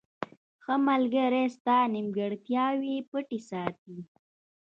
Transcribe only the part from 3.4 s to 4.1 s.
ساتي.